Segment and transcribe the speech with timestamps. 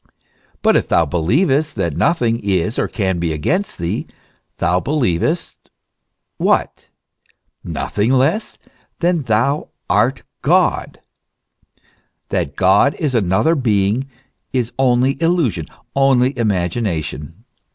[0.63, 4.07] But if thou believest that nothing is or can be against thee,
[4.57, 5.69] thou be lievest
[6.37, 6.87] what?
[7.63, 8.57] nothing less
[8.97, 10.99] than that thou art God.f
[12.29, 14.09] That God is another being
[14.51, 17.45] is only illusion, only imagination.